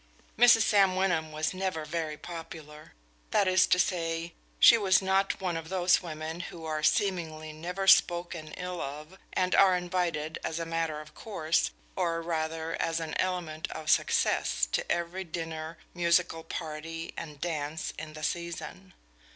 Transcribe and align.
Mrs. 0.35 0.63
Sam 0.63 0.95
Wyndham 0.95 1.31
was 1.31 1.53
never 1.53 1.85
very 1.85 2.17
popular. 2.17 2.93
That 3.29 3.47
is 3.47 3.67
to 3.67 3.77
say, 3.77 4.33
she 4.59 4.75
was 4.75 4.99
not 4.99 5.39
one 5.39 5.55
of 5.55 5.69
those 5.69 6.01
women 6.01 6.39
who 6.39 6.65
are 6.65 6.81
seemingly 6.81 7.53
never 7.53 7.85
spoken 7.85 8.47
ill 8.53 8.81
of, 8.81 9.19
and 9.33 9.53
are 9.53 9.77
invited 9.77 10.39
as 10.43 10.57
a 10.57 10.65
matter 10.65 10.99
of 11.01 11.13
course, 11.13 11.69
or 11.95 12.19
rather 12.23 12.75
as 12.81 12.99
an 12.99 13.13
element 13.19 13.69
of 13.69 13.91
success, 13.91 14.67
to 14.71 14.91
every 14.91 15.23
dinner, 15.23 15.77
musical 15.93 16.43
party, 16.43 17.13
and 17.15 17.39
dance 17.39 17.93
in 17.99 18.13
the 18.13 18.23
season. 18.23 18.93